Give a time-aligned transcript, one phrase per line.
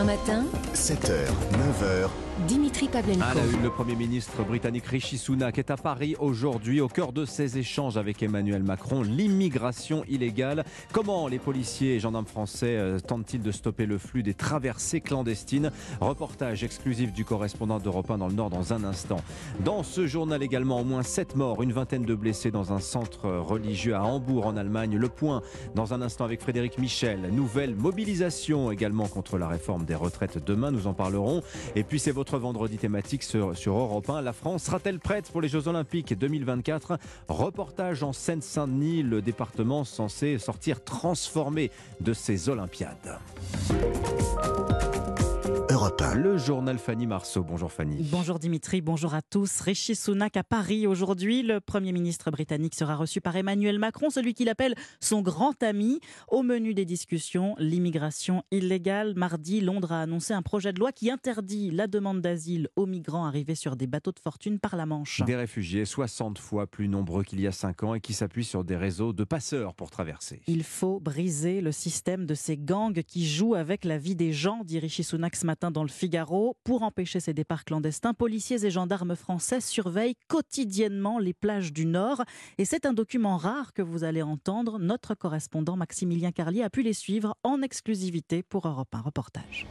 [0.00, 2.08] 1 matin, 7h, 9h,
[2.48, 3.22] Dimitri Pavlenko.
[3.22, 7.12] À la une, le Premier ministre britannique Rishi Sunak est à Paris aujourd'hui au cœur
[7.12, 9.02] de ses échanges avec Emmanuel Macron.
[9.02, 10.64] L'immigration illégale.
[10.92, 15.70] Comment les policiers et gendarmes français euh, tentent-ils de stopper le flux des traversées clandestines?
[16.00, 19.20] Reportage exclusif du correspondant d'Europe 1 dans le Nord dans un instant.
[19.62, 23.28] Dans ce journal également, au moins 7 morts, une vingtaine de blessés dans un centre
[23.28, 24.96] religieux à Hambourg en Allemagne.
[24.96, 25.42] Le point
[25.74, 27.28] dans un instant avec Frédéric Michel.
[27.32, 31.42] Nouvelle mobilisation également contre la réforme des retraites demain, nous en parlerons.
[31.76, 34.22] Et puis c'est votre vendredi thématique sur, sur Europe 1.
[34.22, 40.38] La France sera-t-elle prête pour les Jeux Olympiques 2024 Reportage en Seine-Saint-Denis, le département censé
[40.38, 43.18] sortir transformé de ces Olympiades.
[45.80, 46.14] Europe 1.
[46.16, 47.42] Le journal Fanny Marceau.
[47.42, 48.06] Bonjour Fanny.
[48.12, 49.62] Bonjour Dimitri, bonjour à tous.
[49.62, 51.42] Rishi Sunak à Paris aujourd'hui.
[51.42, 56.00] Le Premier ministre britannique sera reçu par Emmanuel Macron, celui qu'il appelle son grand ami.
[56.28, 59.14] Au menu des discussions, l'immigration illégale.
[59.16, 63.24] Mardi, Londres a annoncé un projet de loi qui interdit la demande d'asile aux migrants
[63.24, 65.22] arrivés sur des bateaux de fortune par la Manche.
[65.24, 68.64] Des réfugiés 60 fois plus nombreux qu'il y a 5 ans et qui s'appuient sur
[68.64, 70.42] des réseaux de passeurs pour traverser.
[70.46, 74.60] Il faut briser le système de ces gangs qui jouent avec la vie des gens,
[74.62, 76.56] dit Rishi Sunak ce matin dans le Figaro.
[76.64, 82.22] Pour empêcher ces départs clandestins, policiers et gendarmes français surveillent quotidiennement les plages du Nord.
[82.58, 84.78] Et c'est un document rare que vous allez entendre.
[84.78, 89.66] Notre correspondant Maximilien Carlier a pu les suivre en exclusivité pour Europe 1 Reportage.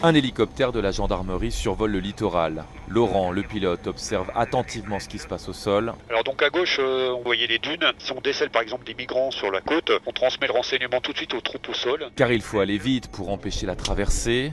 [0.00, 2.64] Un hélicoptère de la gendarmerie survole le littoral.
[2.86, 5.92] Laurent, le pilote, observe attentivement ce qui se passe au sol.
[6.08, 7.84] Alors donc à gauche, euh, on voyait les dunes.
[7.98, 11.12] Si on décèle par exemple des migrants sur la côte, on transmet le renseignement tout
[11.12, 12.10] de suite aux troupes au sol.
[12.14, 14.52] Car il faut aller vite pour empêcher la traversée.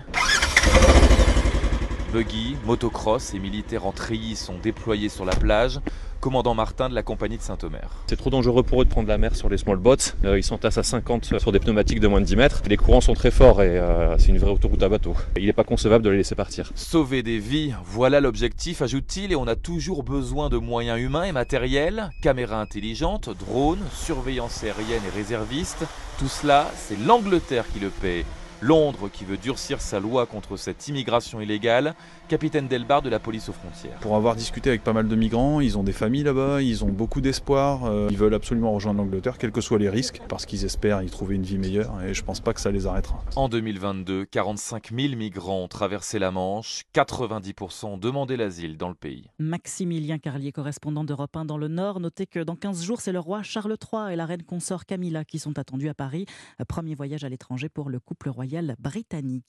[2.12, 5.80] Buggy, motocross et militaires en treillis sont déployés sur la plage.
[6.26, 7.88] Commandant Martin de la compagnie de Saint-Omer.
[8.08, 9.98] C'est trop dangereux pour eux de prendre la mer sur les small boats.
[10.24, 12.64] Euh, ils sont à 50 sur des pneumatiques de moins de 10 mètres.
[12.68, 15.16] Les courants sont très forts et euh, c'est une vraie autoroute à bateau.
[15.38, 16.72] Il n'est pas concevable de les laisser partir.
[16.74, 21.32] Sauver des vies, voilà l'objectif, ajoute-t-il, et on a toujours besoin de moyens humains et
[21.32, 25.86] matériels, caméras intelligentes, drones, surveillance aérienne et réservistes.
[26.18, 28.26] Tout cela, c'est l'Angleterre qui le paie.
[28.66, 31.94] Londres qui veut durcir sa loi contre cette immigration illégale,
[32.28, 34.00] capitaine Delbar de la police aux frontières.
[34.00, 36.90] Pour avoir discuté avec pas mal de migrants, ils ont des familles là-bas, ils ont
[36.90, 40.66] beaucoup d'espoir, euh, ils veulent absolument rejoindre l'Angleterre, quels que soient les risques, parce qu'ils
[40.66, 43.24] espèrent y trouver une vie meilleure, et je pense pas que ça les arrêtera.
[43.36, 48.96] En 2022, 45 000 migrants ont traversé la Manche, 90% ont demandé l'asile dans le
[48.96, 49.30] pays.
[49.38, 52.00] Maximilien Carlier, correspondant d'Europe 1 dans le Nord.
[52.00, 55.24] Notez que dans 15 jours, c'est le roi Charles III et la reine consort Camilla
[55.24, 56.26] qui sont attendus à Paris.
[56.68, 58.55] Premier voyage à l'étranger pour le couple royal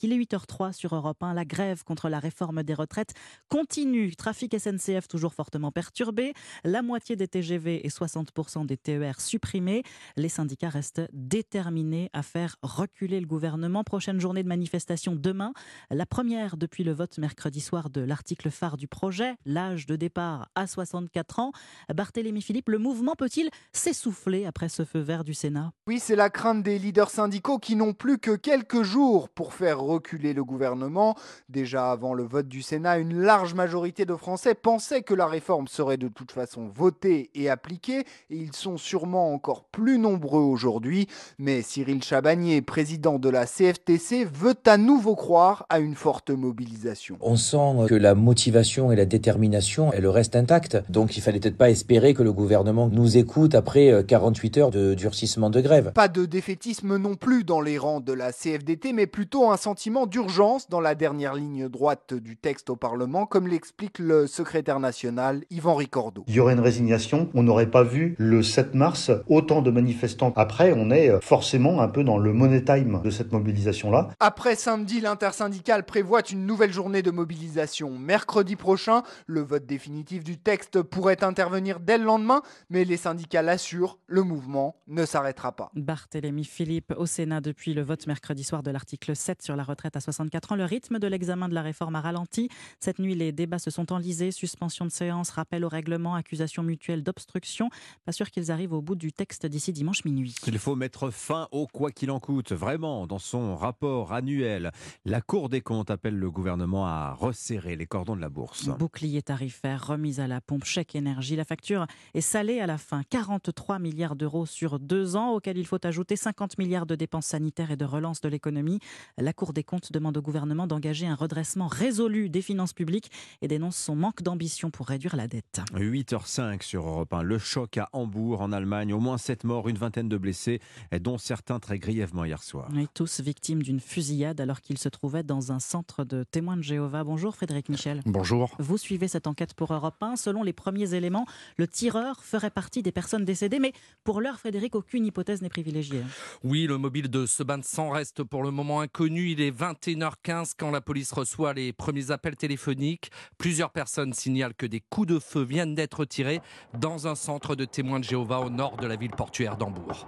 [0.02, 1.34] Il est 8h03 sur Europe 1.
[1.34, 3.14] La grève contre la réforme des retraites
[3.48, 4.14] continue.
[4.16, 6.32] Trafic SNCF toujours fortement perturbé.
[6.64, 9.82] La moitié des TGV et 60% des TER supprimés.
[10.16, 13.84] Les syndicats restent déterminés à faire reculer le gouvernement.
[13.84, 15.52] Prochaine journée de manifestation demain.
[15.90, 19.34] La première depuis le vote mercredi soir de l'article phare du projet.
[19.44, 21.52] L'âge de départ à 64 ans.
[21.94, 25.72] Barthélémy Philippe, le mouvement peut-il s'essouffler après ce feu vert du Sénat?
[25.86, 29.80] Oui, c'est la crainte des leaders syndicaux qui n'ont plus que quelques jours pour faire
[29.80, 31.14] reculer le gouvernement.
[31.48, 35.68] Déjà avant le vote du Sénat, une large majorité de Français pensaient que la réforme
[35.68, 41.08] serait de toute façon votée et appliquée, et ils sont sûrement encore plus nombreux aujourd'hui.
[41.38, 47.18] Mais Cyril Chabagnier, président de la CFTC, veut à nouveau croire à une forte mobilisation.
[47.20, 50.78] On sent que la motivation et la détermination, elles restent intactes.
[50.88, 54.94] Donc il fallait peut-être pas espérer que le gouvernement nous écoute après 48 heures de
[54.94, 55.92] durcissement de grève.
[55.92, 60.06] Pas de défaitisme non plus dans les rangs de la CFDT, mais plutôt un sentiment
[60.06, 65.44] d'urgence dans la dernière ligne droite du texte au Parlement, comme l'explique le secrétaire national
[65.50, 66.24] Yvan Ricordo.
[66.28, 67.30] Il y aurait une résignation.
[67.34, 70.32] On n'aurait pas vu le 7 mars autant de manifestants.
[70.36, 74.10] Après, on est forcément un peu dans le money time de cette mobilisation-là.
[74.20, 77.90] Après samedi, l'intersyndicale prévoit une nouvelle journée de mobilisation.
[77.98, 83.42] Mercredi prochain, le vote définitif du texte pourrait intervenir dès le lendemain, mais les syndicats
[83.42, 85.70] l'assurent, le mouvement ne s'arrêtera pas.
[85.74, 89.96] Barthélémy Philippe au Sénat depuis le vote mercredi soir de l'article 7 sur la retraite
[89.96, 90.56] à 64 ans.
[90.56, 92.48] Le rythme de l'examen de la réforme a ralenti.
[92.80, 94.32] Cette nuit, les débats se sont enlisés.
[94.32, 97.70] Suspension de séance, rappel au règlement, accusation mutuelle d'obstruction.
[98.04, 100.34] Pas sûr qu'ils arrivent au bout du texte d'ici dimanche minuit.
[100.46, 102.52] Il faut mettre fin au quoi qu'il en coûte.
[102.52, 104.72] Vraiment, dans son rapport annuel,
[105.04, 108.68] la Cour des comptes appelle le gouvernement à resserrer les cordons de la bourse.
[108.68, 111.36] Bouclier tarifaire, remise à la pompe, chèque énergie.
[111.36, 113.02] La facture est salée à la fin.
[113.10, 117.70] 43 milliards d'euros sur deux ans, auxquels il faut ajouter 50 milliards de dépenses sanitaires
[117.70, 118.80] et de relance de l'économie l'économie.
[119.18, 123.10] La Cour des comptes demande au gouvernement d'engager un redressement résolu des finances publiques
[123.42, 125.60] et dénonce son manque d'ambition pour réduire la dette.
[125.74, 127.22] 8h05 sur Europe 1.
[127.22, 128.92] Le choc à Hambourg, en Allemagne.
[128.92, 130.60] Au moins 7 morts, une vingtaine de blessés,
[131.00, 132.68] dont certains très grièvement hier soir.
[132.76, 136.62] Et tous victimes d'une fusillade alors qu'ils se trouvaient dans un centre de témoins de
[136.62, 137.04] Jéhovah.
[137.04, 138.02] Bonjour Frédéric Michel.
[138.06, 138.54] Bonjour.
[138.58, 140.16] Vous suivez cette enquête pour Europe 1.
[140.16, 141.26] Selon les premiers éléments,
[141.56, 143.58] le tireur ferait partie des personnes décédées.
[143.58, 143.72] Mais
[144.04, 146.02] pour l'heure, Frédéric, aucune hypothèse n'est privilégiée.
[146.42, 149.30] Oui, le mobile de ce bain de sang reste pour le moment inconnu.
[149.30, 153.10] Il est 21h15 quand la police reçoit les premiers appels téléphoniques.
[153.38, 156.40] Plusieurs personnes signalent que des coups de feu viennent d'être tirés
[156.74, 160.06] dans un centre de témoins de Jéhovah au nord de la ville portuaire d'Hambourg.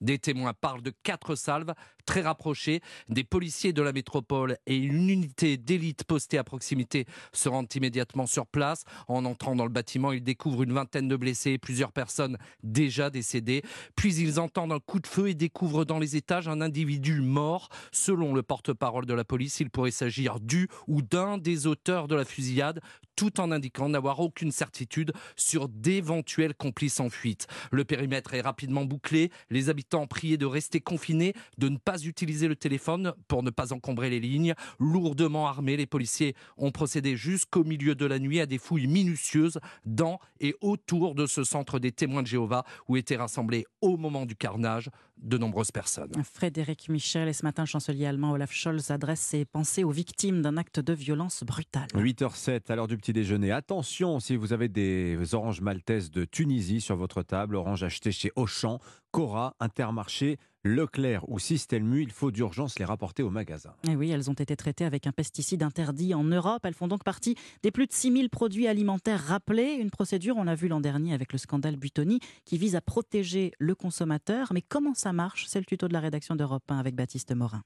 [0.00, 1.72] Des témoins parlent de quatre salves
[2.06, 2.80] très rapprochées.
[3.08, 8.26] Des policiers de la métropole et une unité d'élite postée à proximité se rendent immédiatement
[8.26, 8.84] sur place.
[9.08, 13.10] En entrant dans le bâtiment, ils découvrent une vingtaine de blessés et plusieurs personnes déjà
[13.10, 13.62] décédées.
[13.96, 17.68] Puis ils entendent un coup de feu et découvrent dans les étages un individu mort.
[17.92, 22.14] Selon le porte-parole de la police, il pourrait s'agir du ou d'un des auteurs de
[22.14, 22.80] la fusillade,
[23.16, 27.46] tout en indiquant n'avoir aucune certitude sur d'éventuels complices en fuite.
[27.72, 29.30] Le périmètre est rapidement bouclé.
[29.50, 33.72] Les habitants priés de rester confinés, de ne pas utiliser le téléphone pour ne pas
[33.72, 34.54] encombrer les lignes.
[34.78, 39.58] Lourdement armés, les policiers ont procédé jusqu'au milieu de la nuit à des fouilles minutieuses
[39.84, 44.26] dans et autour de ce centre des témoins de Jéhovah où étaient rassemblés au moment
[44.26, 46.12] du carnage de nombreuses personnes.
[46.22, 50.42] Frédéric Michel et ce matin, le chancelier allemand Olaf Scholz adresse ses pensées aux victimes
[50.42, 51.88] d'un acte de violence brutale.
[51.94, 53.50] 8h07 à l'heure du petit déjeuner.
[53.50, 58.30] Attention si vous avez des oranges maltaises de Tunisie sur votre table, oranges achetées chez
[58.36, 58.78] Auchan,
[59.10, 63.74] Cora, Intermarché, Leclerc ou Systelmu, il faut d'urgence les rapporter au magasin.
[63.88, 66.64] Et oui, elles ont été traitées avec un pesticide interdit en Europe.
[66.64, 69.76] Elles font donc partie des plus de 6000 produits alimentaires rappelés.
[69.80, 73.52] Une procédure, on l'a vu l'an dernier avec le scandale Butoni, qui vise à protéger
[73.58, 74.52] le consommateur.
[74.52, 77.62] Mais comment ça marche C'est le tuto de la rédaction d'Europe 1 avec Baptiste Morin.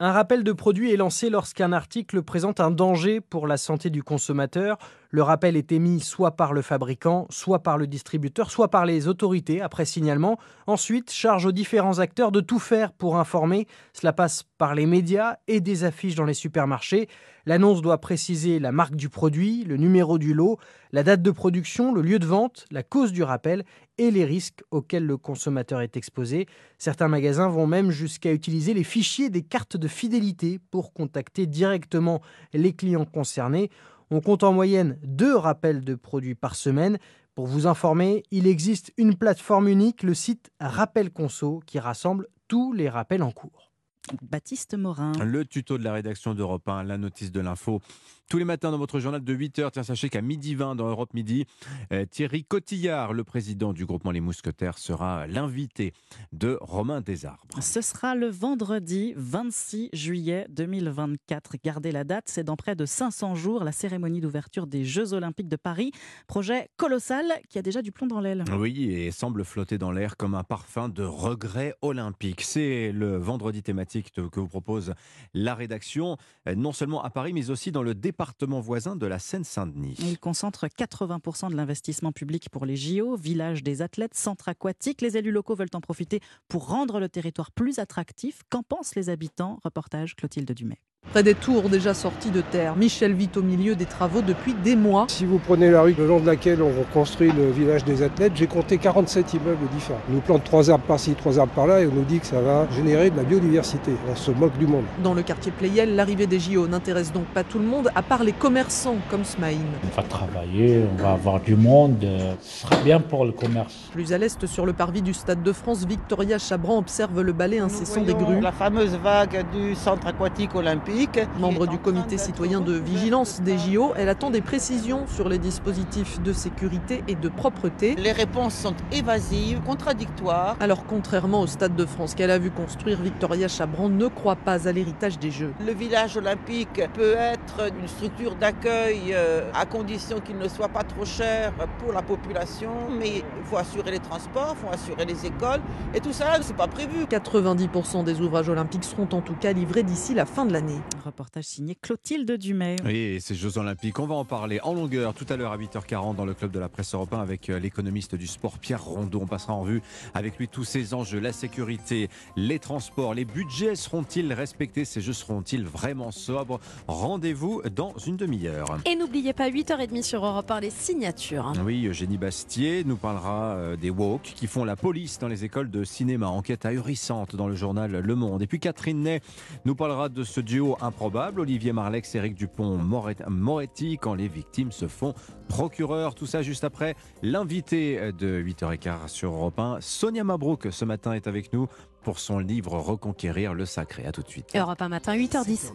[0.00, 4.02] Un rappel de produit est lancé lorsqu'un article présente un danger pour la santé du
[4.02, 4.76] consommateur.
[5.10, 9.06] Le rappel est émis soit par le fabricant, soit par le distributeur, soit par les
[9.06, 10.36] autorités après signalement.
[10.66, 13.68] Ensuite, charge aux différents acteurs de tout faire pour informer.
[13.92, 17.08] Cela passe par les médias et des affiches dans les supermarchés.
[17.46, 20.58] L'annonce doit préciser la marque du produit, le numéro du lot,
[20.90, 23.64] la date de production, le lieu de vente, la cause du rappel
[23.98, 26.46] et les risques auxquels le consommateur est exposé.
[26.78, 32.20] Certains magasins vont même jusqu'à utiliser les fichiers des cartes de fidélité pour contacter directement
[32.52, 33.70] les clients concernés.
[34.10, 36.98] On compte en moyenne deux rappels de produits par semaine.
[37.34, 42.72] Pour vous informer, il existe une plateforme unique, le site Rappel Conso, qui rassemble tous
[42.72, 43.73] les rappels en cours.
[44.22, 45.12] Baptiste Morin.
[45.24, 47.80] Le tuto de la rédaction d'Europe 1, la notice de l'info.
[48.28, 51.12] Tous les matins dans votre journal de 8h, tiens, sachez qu'à midi 20 dans Europe
[51.14, 51.46] Midi,
[51.92, 55.92] euh, Thierry Cotillard, le président du groupement Les Mousquetaires, sera l'invité
[56.32, 57.62] de Romain Desarbres.
[57.62, 61.56] Ce sera le vendredi 26 juillet 2024.
[61.62, 65.48] Gardez la date, c'est dans près de 500 jours la cérémonie d'ouverture des Jeux Olympiques
[65.48, 65.92] de Paris.
[66.26, 68.44] Projet colossal qui a déjà du plomb dans l'aile.
[68.58, 72.40] Oui, et semble flotter dans l'air comme un parfum de regret olympique.
[72.40, 74.94] C'est le vendredi thématique que vous propose
[75.32, 76.16] la rédaction,
[76.48, 79.96] euh, non seulement à Paris, mais aussi dans le département voisin de la Seine-Saint-Denis.
[80.00, 85.00] Il concentre 80% de l'investissement public pour les JO, village des athlètes, centre aquatique.
[85.00, 88.42] Les élus locaux veulent en profiter pour rendre le territoire plus attractif.
[88.50, 89.58] Qu'en pensent les habitants?
[89.64, 90.80] Reportage Clotilde Dumais.
[91.12, 94.74] Près des tours déjà sortis de terre, Michel vit au milieu des travaux depuis des
[94.74, 95.06] mois.
[95.08, 98.32] Si vous prenez la rue le long de laquelle on construit le village des athlètes,
[98.34, 100.00] j'ai compté 47 immeubles différents.
[100.10, 102.40] On nous plante trois arbres par-ci, trois arbres par-là et on nous dit que ça
[102.40, 103.92] va générer de la biodiversité.
[104.10, 104.82] On se moque du monde.
[105.04, 108.24] Dans le quartier Playel, l'arrivée des JO n'intéresse donc pas tout le monde, à part
[108.24, 109.60] les commerçants comme Smaïn.
[109.84, 112.04] On va travailler, on va avoir du monde,
[112.40, 113.88] ce sera bien pour le commerce.
[113.92, 117.60] Plus à l'est, sur le parvis du Stade de France, Victoria Chabran observe le balai
[117.60, 118.40] incessant des grues.
[118.40, 120.93] La fameuse vague du centre aquatique olympique
[121.40, 126.20] Membre du comité citoyen de vigilance des JO, elle attend des précisions sur les dispositifs
[126.22, 127.96] de sécurité et de propreté.
[127.96, 130.56] Les réponses sont évasives, contradictoires.
[130.60, 134.68] Alors contrairement au Stade de France qu'elle a vu construire, Victoria Chabran ne croit pas
[134.68, 135.52] à l'héritage des Jeux.
[135.66, 140.84] Le village olympique peut être une structure d'accueil euh, à condition qu'il ne soit pas
[140.84, 145.26] trop cher pour la population, mais il faut assurer les transports, il faut assurer les
[145.26, 145.60] écoles,
[145.92, 147.04] et tout ça, c'est pas prévu.
[147.10, 150.83] 90% des ouvrages olympiques seront en tout cas livrés d'ici la fin de l'année.
[151.04, 152.76] Reportage signé Clotilde Dumay.
[152.84, 156.16] Oui, ces Jeux Olympiques, on va en parler en longueur tout à l'heure à 8h40
[156.16, 159.20] dans le club de la presse européen avec euh, l'économiste du sport Pierre Rondeau.
[159.22, 159.82] On passera en vue
[160.14, 164.84] avec lui tous ces enjeux, la sécurité, les transports, les budgets seront-ils respectés?
[164.84, 166.60] Ces Jeux seront-ils vraiment sobres?
[166.88, 168.78] Rendez-vous dans une demi-heure.
[168.86, 171.52] Et n'oubliez pas 8h30 sur Europe 1 les signatures.
[171.64, 175.70] Oui, Eugénie Bastier nous parlera euh, des woke qui font la police dans les écoles
[175.70, 176.28] de cinéma.
[176.28, 178.42] Enquête ahurissante dans le journal Le Monde.
[178.42, 179.20] Et puis Catherine Ney
[179.64, 185.14] nous parlera de ce duo improbable, Olivier Marlex, Éric Dupont-Moretti, quand les victimes se font
[185.48, 186.14] procureur.
[186.14, 189.78] Tout ça juste après l'invité de 8h15 sur Europe 1.
[189.80, 191.68] Sonia Mabrouk, ce matin, est avec nous
[192.02, 194.06] pour son livre Reconquérir le sacré.
[194.06, 194.54] À tout de suite.
[194.54, 195.72] Europe 1 matin, 8h10.